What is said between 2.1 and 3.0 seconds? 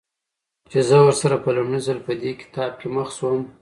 دې کتاب کې